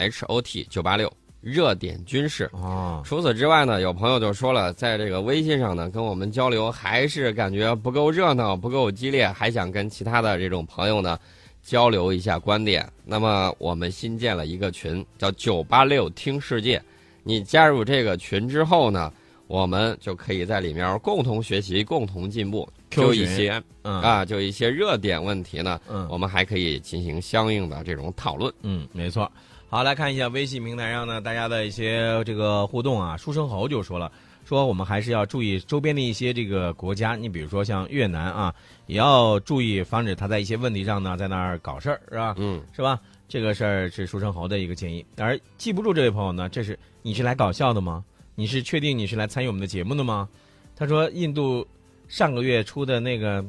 [0.00, 2.50] H O T 九八六热点军事。
[2.54, 11.18] 哦，除此之外呢，有朋友就说了，在这个微信上呢，跟我们交流还是感觉不够热闹，不够激烈，还想跟其他的这种朋友呢
[11.62, 12.90] 交流一下观点。
[13.04, 16.82] 那么我们新建了一个群，叫九八六听世界。
[17.22, 19.12] 你加入这个群之后呢，
[19.50, 22.68] 我们就可以在里面共同学习、共同进步。
[22.88, 28.52] Q 就一些嗯啊，就一些热点问题呢，嗯我们还可以进行相应的这种讨论。
[28.62, 29.28] 嗯，没错。
[29.68, 33.16] 好，来看一下微信平台上呢，大家的一些这个互动啊。
[33.16, 34.10] 书生侯就说了，
[34.44, 38.54] 说我们还是要注意周边的一些这个国家，你比如说像越南啊，
[38.86, 42.36] 也要注意防止他在一些问题上呢，在那儿搞事儿，是吧？
[42.38, 43.00] 嗯，是吧？
[43.28, 45.04] 这个事儿是书生侯的一个建议。
[45.16, 48.04] 而记不住这位朋友呢，这是你是来搞笑的吗？
[48.34, 50.28] 你是确定你是来参与我们的节目的吗？
[50.76, 51.66] 他说印度
[52.08, 53.44] 上个月出的那个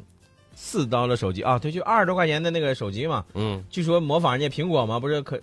[0.54, 5.42] 四刀的手机啊，对，就二十多块钱的那个手机嘛，嗯，据说模仿人家苹果嘛，不是可，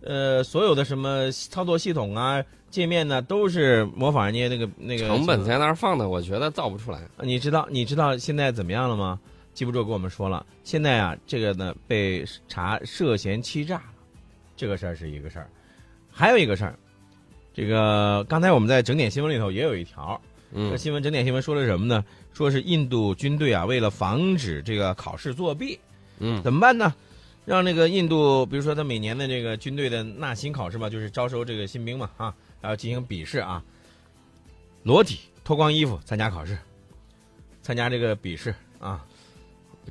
[0.00, 7.00] 呃，所有的什么操作系统啊、界面呢，都是模仿人家那个那个成本在那儿放的，我觉得造不出来。
[7.20, 9.20] 你知道你知道现在怎么样了吗？
[9.52, 13.94] 记不住跟我们说了，现在啊，这个呢被查涉嫌欺诈了，
[14.56, 15.48] 这个事儿是一个事儿，
[16.10, 16.78] 还有一个事儿，
[17.56, 20.20] 这个刚才我们在整点新闻里头也有一条，
[20.52, 22.04] 这嗯这新闻整点新闻说的什么呢？
[22.34, 25.80] 说是印度军队啊，为了防止这个考试作弊，
[26.18, 26.94] 嗯怎么办呢？
[27.46, 33.64] 让那个印度，比如说他每年的这个军队的纳新考试嘛，就是招收这个新兵嘛，啊，然后进行笔试啊，
[34.82, 36.58] 裸体脱光衣服参加考试，
[37.62, 39.02] 参加这个笔试啊，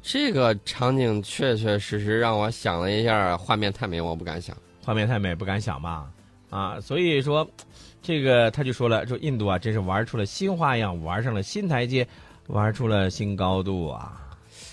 [0.04, 4.56] 这个场景确确实实让我想了一下，画面太美，我不敢想。
[4.84, 6.08] 画面太美不敢想吧，
[6.50, 7.48] 啊，所以说，
[8.02, 12.08] 这个他就说了，说印度啊，真是玩出了新花样，玩上了新台阶，
[12.48, 14.22] 玩出了新高度啊。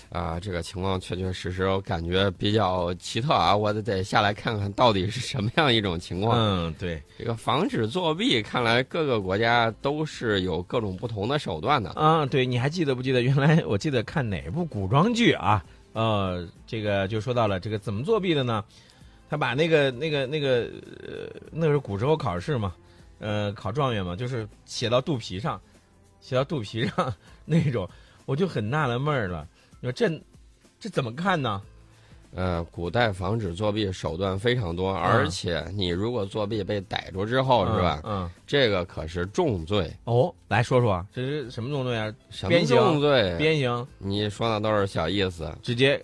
[0.09, 3.57] 啊，这个情况确确实实，我感觉比较奇特啊！
[3.57, 6.37] 我得得下来看看到底是什么样一种情况。
[6.37, 11.89] 嗯，对，这个防止作弊，看来各个国家都是有各种不同的手段的。
[11.93, 13.23] 啊，对，你还记得不记得？
[13.23, 15.65] 原来我记得看哪部古装剧啊？
[15.93, 18.63] 呃，这个就说到了这个怎么作弊的呢？
[19.33, 20.69] 他把那个那个那个
[21.01, 22.75] 呃，那是古时候考试嘛，
[23.17, 25.59] 呃，考状元嘛，就是写到肚皮上，
[26.21, 27.11] 写到肚皮上
[27.43, 27.89] 那种，
[28.27, 29.47] 我就很纳了闷儿了。
[29.79, 30.07] 你说这
[30.79, 31.59] 这怎么看呢？
[32.35, 38.01] 呃，古代防止作弊手段非常多，而且你如果作弊被逮住之后，是吧？
[38.03, 38.29] 嗯。
[38.45, 39.91] 这个可是重罪。
[40.03, 42.13] 哦，来说说这是什么重罪啊？
[42.29, 43.35] 什么鞭刑重罪？
[43.39, 45.51] 鞭刑，你说的都是小意思。
[45.63, 45.99] 直接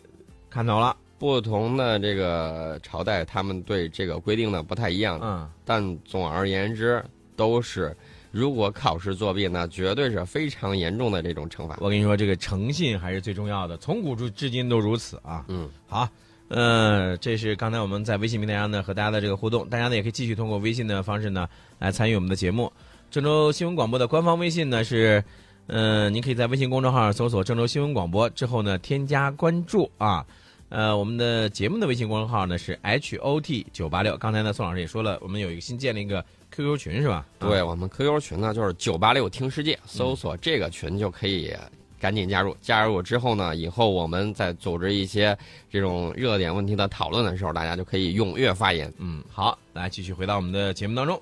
[0.49, 0.97] 砍头了。
[1.19, 7.03] 不同的这个朝代，他们对这个规定呢不太一样，嗯，但总而言之，
[7.35, 7.95] 都是
[8.31, 11.77] 如果考试作弊呢，绝对是非常严重的这种惩罚。
[11.81, 15.43] 我跟你说，这个诚信还是最重要的，从古至至今都如此啊。
[15.49, 16.07] 嗯，好，
[16.47, 21.49] 呃，这是刚才我们在微信平台上呢和大家的这个互动，大家呢也可以继续通过微信的方式呢
[21.79, 22.71] 来参与我们的节目。
[23.11, 25.21] 郑州新闻广播的官方微信呢是，
[25.67, 30.25] 呃，您可以在微信公众号搜索“郑州新闻广播”之后呢添加关注啊。
[30.69, 34.15] 呃，我们的节目的微信公众号呢是 H O T 九八六。
[34.17, 37.25] 刚才呢，宋老师也说了，我们有一个新建了一个 QQ 群是吧？
[37.39, 41.51] 啊对我们 QQ 群呢，就是九八六听世界，搜索这个群就可以
[41.99, 42.55] 赶紧加入。
[42.61, 45.35] 加入之后呢，以后我们在组织一些
[45.71, 48.93] 这种热点问题的讨论的时候，大家就可以踊跃发言。
[48.99, 51.19] 嗯，好，来继续回到我们的节目当中。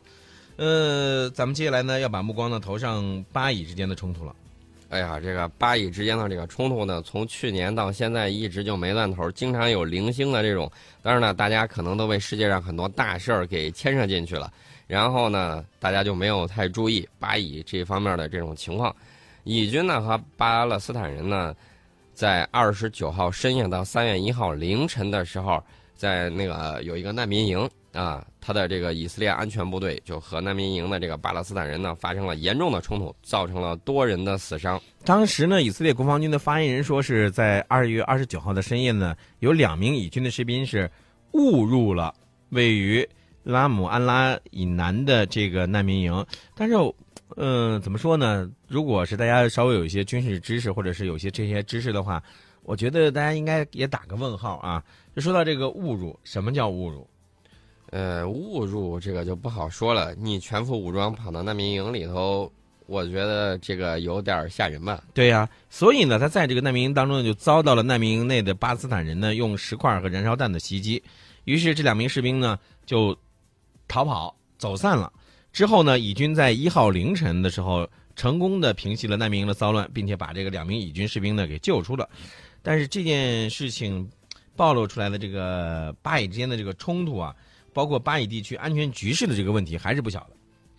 [0.58, 4.36] 呃，咱们接下来呢要把目光呢投上巴以之间的冲突了。
[4.90, 10.72] 哎呀，这个巴以之间的这个冲突呢，从去年到现在一直就没断头，经常有零星的这种。
[11.02, 14.52] 当然呢，大家可能都被世界上很多大事儿给牵涉进去了，
[14.88, 18.96] 然后呢，大家就没有太注意巴以这方面的这种情况。
[19.44, 21.54] 以军呢和巴勒斯坦人呢，
[22.14, 25.62] 在二十九号深夜到三月一号凌晨的时候，
[25.96, 34.80] 在那个有一个难民营啊，他的这个以色列安全部队就和难民营的这个巴勒斯坦人呢发生了严重的冲突，造成了多人的死伤。
[35.04, 40.90] 当时呢，以色列国防军的发言人说是在二月二十九号的深夜呢，有两名以军的士兵是
[41.32, 42.14] 误入了
[42.50, 43.08] 位于
[43.44, 46.76] 拉姆安拉以南的这个难民营，但是。
[47.36, 48.50] 嗯，怎么说呢？
[48.70, 52.24] 如果是大家稍微有一些军事知识，或者是有些这些知识的话，
[52.64, 54.82] 我觉得大家应该也打个问号啊。
[55.14, 57.08] 就说到这个误入，什么叫误入？
[57.92, 60.14] 呃，误入这个就不好说了。
[60.16, 62.52] 你全副武装跑到难民营里头，
[62.86, 65.04] 我觉得这个有点吓人吧。
[65.14, 71.02] 对呀、所以呢，他在这个难民营当中呢，就遭到了难民营内的巴斯坦人呢用石块和燃烧弹的袭击，
[71.46, 73.18] 于是这两名士兵呢就
[73.88, 75.12] 逃跑走散了。
[75.54, 82.08] 之后呢，以军在一号凌晨的时候，成功的平息了难民营的骚乱，并且把这个两名以军士兵呢给救出了。
[82.62, 84.08] 但是这件事情
[84.56, 87.34] 暴露出来的这个巴以之间的这个冲突啊，
[87.78, 90.30] 包括巴以地区安全局势的这个问题还是不小的。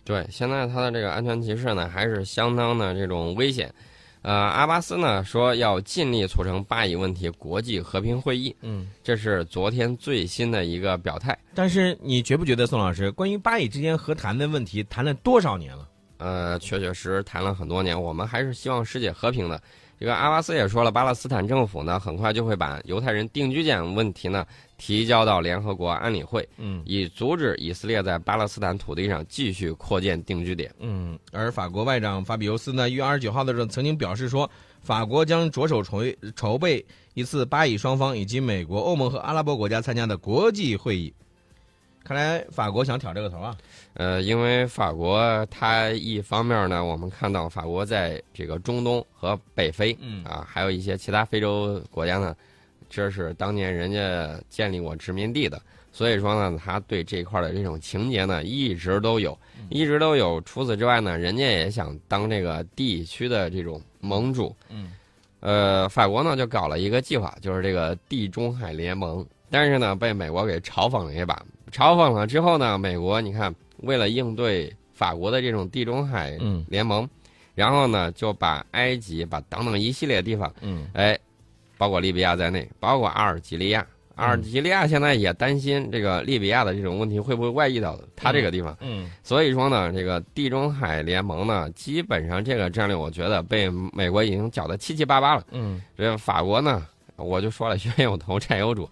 [0.03, 3.73] 对，现在它的这个安全局势呢，还是相当的这种危险。
[4.21, 11.37] 呃，阿巴斯呢说要尽力促成巴以问题国际和平会议，嗯，这是昨天最新的一个表态。
[11.55, 15.87] 但是你觉不觉得宋老师，关于巴以之间和谈的问题谈了多少年了？
[16.17, 19.61] 呃，确确实实谈了很多年，我们还是希望世界和平的。
[19.99, 24.45] 这个阿巴斯也说了，巴勒斯坦政府呢，很快就会把犹太人定居点问题呢
[24.77, 30.73] 提交到联合国安理会，嗯以阻止以色列在巴勒斯坦土地上继续扩建定居点。
[30.79, 34.49] 嗯，而法国外长法比尤斯呢，一月二十九号的时候曾经表示说，
[34.81, 36.01] 法国将着手筹
[36.33, 41.13] 筹备一次巴以双方以及美国、欧盟和阿拉伯国家参加的国际会议。
[42.09, 43.55] 看来法国想挑这个头啊。
[43.93, 52.35] 呃，因为法国它一方面呢，我们看到法国在这个中东和北非，嗯啊，还有一些其他非洲国家呢，
[52.89, 55.61] 这是当年人家建立过殖民地的，
[55.91, 59.37] 所以说呢，他对这块的这种情节呢，一直都有，
[59.69, 60.41] 一直都有。
[60.41, 64.93] 除此之外呢，人家也想当这个地区的这种盟主，嗯，
[65.41, 71.39] 呃，法国呢就搞了一个计划，就是这个地中海联盟，但是呢，被美国给嘲讽了一把。
[71.71, 72.27] 嘲讽了。
[72.27, 76.65] 之后呢，美国你看，为了应对法国的这种地中海嗯。
[76.69, 77.07] 联盟，
[77.55, 80.87] 然后呢就把埃及、把等等一系列地方，嗯。
[80.93, 81.17] 哎，
[81.77, 83.85] 包括利比亚在内，包括阿尔及利亚，
[84.15, 89.09] 阿尔及利亚现在也担心这个利比亚的这种问题会不会外溢到他这个地方，嗯。
[89.23, 95.43] 所以说呢，这个地中海联盟呢，基本上这个战略，我觉得被美国已经搅得七七八八了。
[95.51, 95.81] 嗯。
[95.97, 96.85] 这个法国呢，
[97.15, 98.89] 我就说了， 冤有头债有主，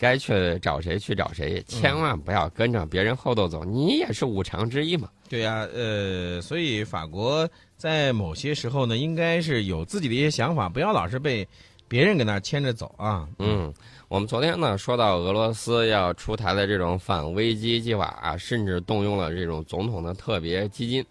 [0.00, 5.10] 该去找谁去找谁，千万不要跟着别人后头走，你也是五常之一嘛。
[5.28, 11.46] 对呀、呃，所以法国在某些时候呢，应该是有自己的一些想法，不要老是被
[11.86, 13.28] 别人给那牵着走啊。
[13.38, 13.70] 嗯，
[14.08, 21.04] 我们昨天呢说到俄罗斯要出台的这种反危机计划啊，甚至动用了这种总统的特别基金。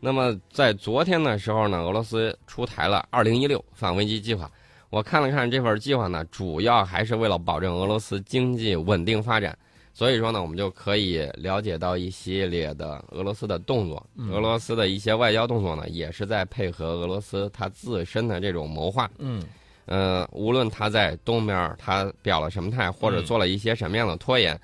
[0.00, 4.50] 那么在昨天的时候呢，俄罗斯出台了二零一六反危机计划。
[4.90, 9.56] 我看了看这份计划呢，主要还是为了保证俄罗斯经济稳定发展。
[9.92, 19.10] 所以说呢，我们就可以了解到一系列的俄罗斯的动作，俄罗斯的一些外交动作呢，也是在配合俄罗斯它自身的这种谋划。
[19.18, 19.42] 嗯
[19.86, 24.58] 呃，无论他在东边儿他表了什么态，或者嗯做了一些什么样的拖延，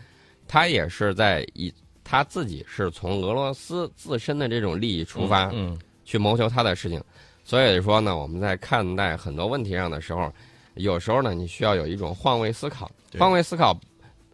[0.46, 1.72] 他也是在以
[2.05, 7.02] 他自己是从俄罗斯自身的这种利益出发，嗯去谋求他的事情。
[7.46, 10.32] 所以说呢，我们在看待很多问题上的时候，
[10.75, 12.90] 有时候呢，你需要有一种换位思考。
[13.16, 13.78] 换位思考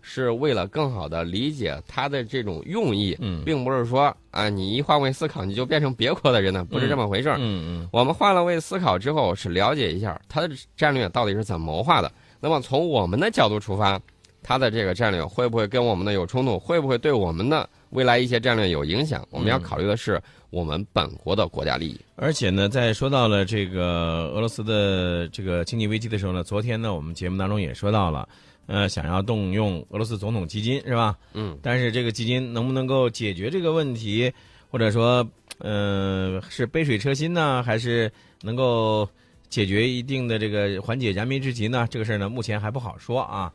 [0.00, 7.36] 是为了更好的理解他的这种用意，嗯并不是说啊，你一换位思考你就变成别国的人呢，不是这么回事儿。
[7.38, 12.10] 嗯嗯我们换了位思考之后，是了解一下他的战略到底是怎么谋划的。
[12.40, 14.00] 那么从我们的角度出发，
[14.42, 16.58] 他的这个战略会不会跟我们的有冲突？
[16.58, 19.26] 会不会对我们的未来一些战略有影响？
[19.30, 22.00] 我们要考虑的是我们本国的国家利益。
[22.16, 28.28] 而且呢，在说到了这个俄罗斯的这个经济危机的时候呢，昨天呢，我们节目当中也说到了，
[28.66, 31.16] 呃，想要动用俄罗斯总统基金是吧？
[31.34, 34.32] 嗯，但是这个基金能不能够解决这个问题，
[34.70, 35.26] 或者说，
[35.58, 38.10] 呃，是杯水车薪呢，还是
[38.40, 39.06] 能够
[39.50, 41.86] 解决一定的这个缓解燃眉之急呢？
[41.90, 43.52] 这个事儿呢，目前还不好说啊。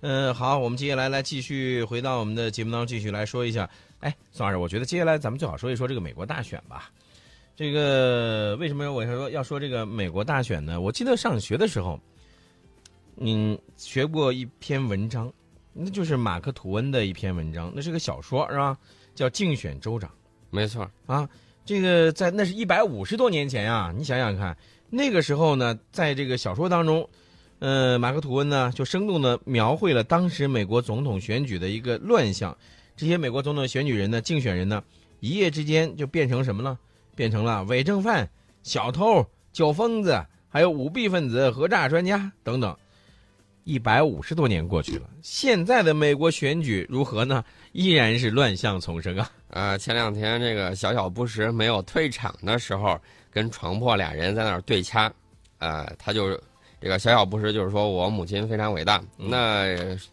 [0.00, 3.68] 嗯，好，我们接下来来继续回到我们的节目当中，继续来说一下。
[4.00, 6.90] 哎，宋老师，我觉得接下来咱们最好说一说这个美国大选吧。
[7.54, 10.80] 这个为什么我说要说这个美国大选呢？
[10.80, 12.00] 我记得上学的时候，
[13.18, 15.30] 嗯，学过一篇文章，
[15.74, 18.78] 那就是马克吐温的一篇文章，那是个小说是吧？
[19.14, 20.08] 叫《竞选州长》
[20.50, 20.90] 没错。
[21.06, 21.28] 啊。
[21.66, 24.56] 这个在那是一百五十多年前啊，你想想看，
[24.88, 27.08] 那个时候呢，在这个小说当中，
[27.60, 32.56] 呃，马克吐温呢就生动的描绘了当时美国总统选举的一个乱象。
[32.96, 34.82] 这些美国总统选举人呢，竞选人呢，
[35.20, 36.78] 一夜之间就变成什么了？
[37.14, 38.28] 变成了伪证犯、
[38.62, 42.76] 小偷、酒疯子，还有舞弊分子、讹诈专家等等。
[43.64, 47.44] 一百五十多年过去了，现在的美国选举如何呢？
[47.72, 49.30] 依然是乱象丛生啊！
[49.50, 52.98] 呃，前两天这个小小布什没有退场的时候，
[53.30, 55.12] 跟床破俩人在那儿对掐，
[55.58, 56.40] 呃，他就
[56.80, 59.66] 这个小小布什就是说我母亲非常伟大，那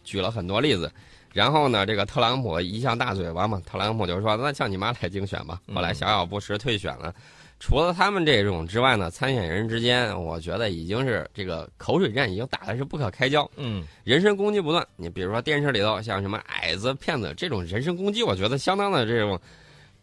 [0.04, 0.90] 举了很多例子。
[1.32, 5.60] 然后呢，这个特朗普一向大嘴巴嘛，特朗普就说那叫你妈来竞选吧。
[5.74, 7.14] 后来小小布什退选了。
[7.60, 13.48] 除了他们这种之外呢，参选人之间，我觉得已经是这个口水战已经打的是不可开交。
[13.56, 14.84] 嗯，人身攻击不断。
[14.96, 19.38] 你比如说电视里头像什么矮子、骗子这种人身攻击，我觉得相当的这种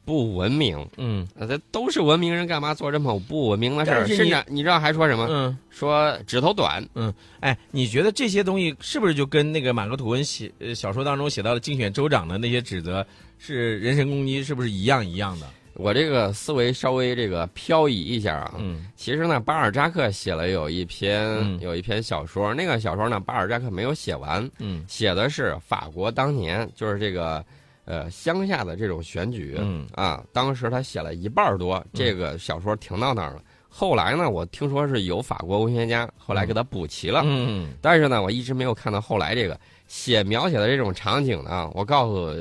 [0.06, 0.88] 不文明。
[0.98, 4.06] 嗯呃，这都是文明人，干嘛做这么不文明的事儿？
[4.06, 5.28] 甚至你知道还说什么？
[5.30, 6.88] 嗯，说指头短。
[6.94, 13.06] 嗯哎，你觉得这些东西是不是就跟那个马克吐温写呃小说当中写到的竞选州长的那些指责
[13.40, 15.48] 是人身攻击，是不是一样一样的？
[15.78, 18.54] 我这个思维稍微这个漂移一下啊。
[18.60, 27.44] 嗯其实呢，巴尔扎克写了有一篇、嗯有一篇小说，那个小说呢，巴尔扎克没有写完，嗯写的是法国当年就是这个
[27.86, 33.42] 呃乡下的这种选举、嗯啊，当时他写了一半多，这个小说停到那儿了。
[33.70, 41.70] 后来呢，我听说是有法国文学家后来给他补齐了，嗯但是呢，我一直没有看到后来这个写描写的这种场景呢。
[41.74, 42.34] 我告诉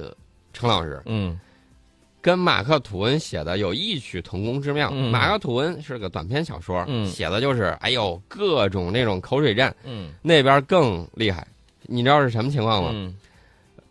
[0.52, 1.38] 程老师，嗯
[2.22, 4.88] 跟马克吐温写的有异曲同工之妙。
[4.92, 11.46] 嗯马克吐温是个短篇小说，嗯写的就是哎呦各种那种口水战，嗯那边更厉害。
[11.82, 12.90] 你知道是什么情况吗？
[12.94, 13.14] 嗯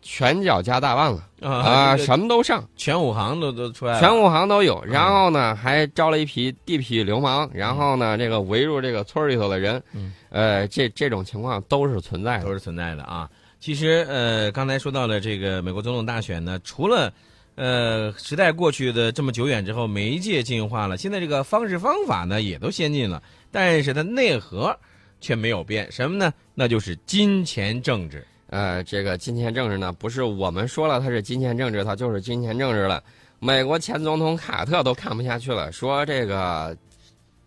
[0.03, 4.83] 拳脚加大腕了啊，什么都上，全武行都都出来了，全武行都有。
[4.85, 12.45] 然后呢，还招了一批地痞流氓，然后呢，这个围入这个村里头的人，嗯呃，这这种情况都是存在的。
[12.45, 13.29] 都是存在的啊。
[13.59, 17.11] 其实呃，刚才说到了这个美国总统大选呢，除了
[17.55, 24.77] 呃时代过去的这么久远之后，媒介进化了，现在这个方式方法呢也都先进了，但是它内核
[25.21, 26.33] 却没有变，什么呢？
[26.53, 28.27] 那就是金钱政治。
[28.53, 33.03] 呃，这个金钱政治呢，不是我们说了它是金钱政治，它就是金钱政治了。
[33.39, 36.77] 美国前总统卡特都看不下去了，说这个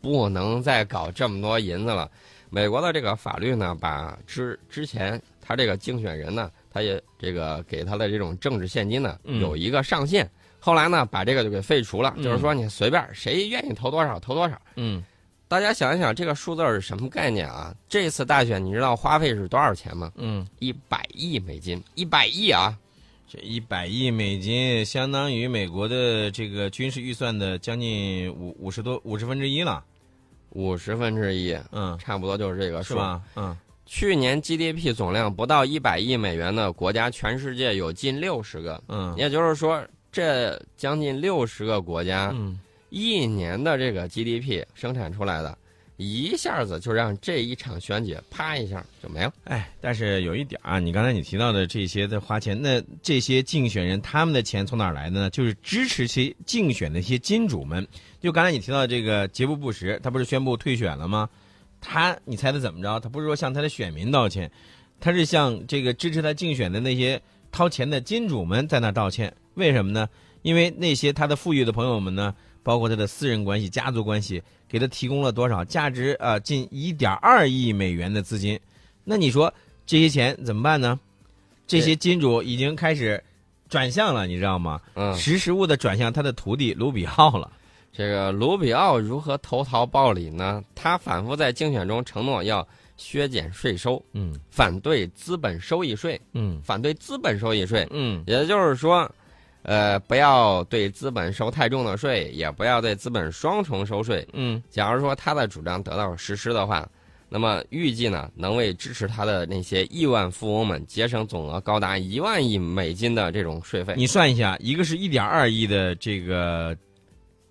[0.00, 2.10] 不能再搞这么多银子了。
[2.50, 10.28] 美国的这个法律呢，把之之前他这个竞选人呢，他也这个给他的这种政治现金呢嗯有一个上限。
[10.58, 14.60] 后来呢，把这个就给废除了，嗯就是说你随便谁愿意投多少投多少。
[14.74, 15.04] 嗯
[15.48, 17.74] 大家想一想，这个数字是什么概念啊？
[17.88, 20.12] 这次大选你知道花费是多少钱吗？
[20.16, 22.76] 嗯，一百亿美金，一百亿啊！
[23.28, 29.84] 这一百亿美金相当于美国的这个军事预算的将近五五十多五十分之一了，
[30.50, 32.94] 五十分之一，嗯，差不多就是这个数。
[32.94, 33.22] 是吧？
[33.36, 33.56] 嗯
[33.88, 42.58] 去年 GDP 总量不到一百亿美元的国家，全世界有近六十个，嗯也就是说，这将近六十个国家嗯
[42.90, 45.56] 一年的这个 GDP 生产出来的，
[45.96, 49.32] 一下子就让这一场选举啪一下就没了。
[49.44, 55.30] 哎，但是有一点啊，你刚才你提到的这些的花钱，那这些竞选人他们的钱从哪儿来的呢？
[55.30, 57.86] 就是支持其竞选的一些金主们。
[58.20, 61.28] 就刚才你提到这个杰布布什，他不是宣布退选了吗？
[61.80, 63.00] 他，你猜他怎么着？
[63.00, 64.50] 他不是说向他的选民道歉，
[65.00, 69.32] 他是向这个支持他竞选的那些掏钱的金主们在那道歉。
[69.54, 70.08] 为什么呢？
[70.42, 72.34] 因为那些他的富裕的朋友们呢，
[72.66, 78.58] 包括他的私人关系、家族关系，给他提供了多少价值啊、呃近一点二亿美元的资金。
[79.04, 79.54] 那你说
[79.86, 80.98] 这些钱怎么办呢？
[81.68, 83.22] 这些金主已经开始
[83.68, 84.80] 转向了，你知道吗？
[84.94, 87.52] 嗯，识时务的转向他的徒弟卢比奥了。
[87.92, 90.60] 这个卢比奥如何投桃报李呢？
[90.74, 97.86] 他反复在竞选中承诺要削减税收，嗯反对资本收益税，嗯反对资本收益税。
[97.90, 99.08] 嗯也就是说，
[99.66, 104.24] 呃，不要对资本收太重的税，也不要对资本双重收税。
[104.32, 106.88] 嗯假如说他的主张得到实施的话，
[107.28, 113.92] 那么预计呢，能为支持他的那些亿万富翁们节省总额高达一万亿美金的这种税费。
[113.96, 116.76] 你算一下，一个是一点二亿的这个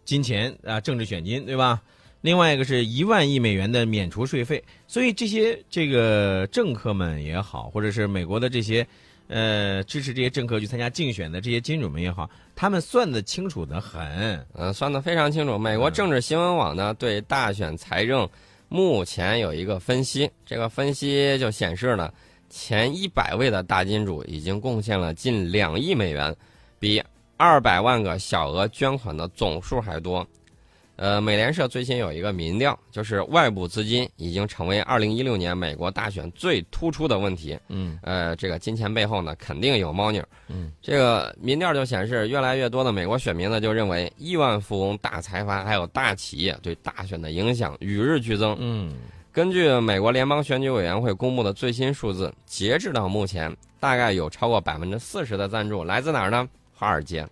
[0.06, 1.82] 金钱啊，政治选金，对吧？
[2.22, 8.88] 另外一个是一万亿美元的免除税费，所以这些这个政客们也好，或者是美国的这些
[9.28, 14.46] 呃支持这些政客去参加竞选的这些金主们也好，他们算得清楚的很。
[14.54, 15.58] 嗯，算得非常清楚。
[15.58, 18.28] 美国政治新闻网呢对大选财政
[18.70, 22.12] 目前有一个分析，这个分析就显示呢，
[22.50, 26.36] 前一百位的大金主已经贡献了近两亿美元，
[26.80, 27.02] 比
[27.38, 30.26] 二百万个小额捐款的总数还多。
[30.98, 37.58] 呃，美联社最新有一个民调，就是外部资金已经成为二零一六年美国大选最突出的问题。
[37.70, 40.22] 嗯呃，这个金钱背后呢，肯定有猫腻。
[40.48, 48.56] 嗯，这个民调就显示，越来越多的美国选民呢，就认为亿万富翁、大财阀还有大企业对大选的影响与日俱增。
[48.60, 48.94] 嗯
[49.32, 56.48] 根据美国联邦选举委员会公布的最新数字，截至到目前，大概有超过百分之四十的赞助来自哪儿呢？
[56.74, 57.28] 华尔街。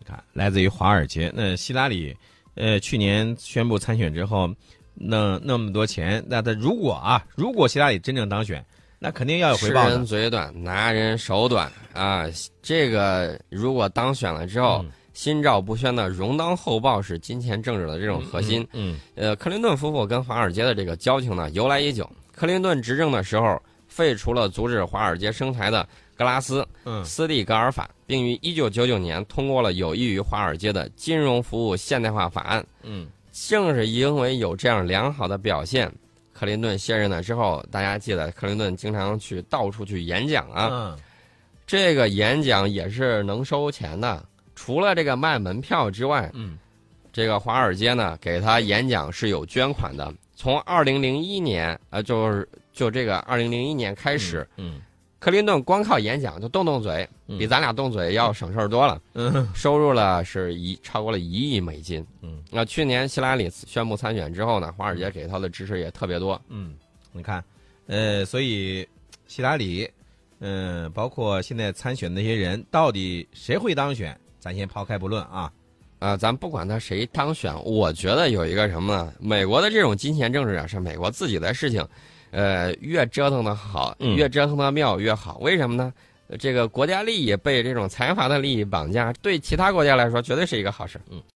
[0.00, 1.30] 你看，来自于华尔街。
[1.32, 2.16] 那希拉里，
[2.56, 4.52] 呃，去年宣布参选之后，
[4.94, 8.64] 那那么多钱，那他如果啊，如果希拉里真正当选，
[8.98, 10.04] 那肯定要有回报的人。
[10.04, 12.24] 嘴短，拿人手短啊！
[12.60, 18.66] 这个如果当选了之后，嗯心照不宣的荣当厚报是金钱政治的这种核心。
[18.72, 22.08] 嗯呃，克林顿夫妇跟华尔街的这个交情呢由来已久。
[22.32, 25.86] 克林顿执政的时候，废除了阻止华尔街生财的
[26.20, 32.62] 格拉斯、嗯斯蒂格尔法，并于1999年通过了有益于华尔街的金融服务现代化法案。
[32.82, 35.90] 嗯正是因为有这样良好的表现，
[36.34, 40.98] 克林顿卸任了之后，大家记得克林顿经常去到处去演讲啊，嗯
[41.66, 44.22] 这个演讲也是能收钱的。
[44.54, 46.58] 除了这个卖门票之外，嗯
[47.14, 50.12] 这个华尔街呢给他演讲是有捐款的。
[50.36, 54.82] 从2001年，呃，就是就这个2001年开始，嗯
[55.20, 59.00] 克林顿光靠演讲就动动嘴，嗯比咱俩动嘴要省事儿多了。
[59.14, 62.04] 嗯收入了是一超过了一亿美金。
[62.22, 66.40] 嗯那去年希拉里宣布参选之后呢，华尔街给他的支持也特别多。
[66.48, 66.74] 嗯，
[67.12, 67.44] 你看，
[67.86, 68.88] 呃，所以
[69.26, 69.88] 希拉里，
[70.38, 75.52] 嗯、包括现在参选的那些人，到底谁会当选，咱先抛开不论啊。
[75.98, 79.12] 啊、咱不管他谁当选，我觉得有一个什么呢？
[79.20, 81.86] 美国的这种金钱政治啊，是美国自己的事情，
[82.30, 85.38] 呃，越折腾的好，嗯越折腾的妙越好。
[85.38, 85.92] 为什么呢？
[86.28, 91.00] 呃这个国家利益被这种财阀的利益绑架，对其他国家来说绝对是一个好事。
[91.10, 91.20] 嗯。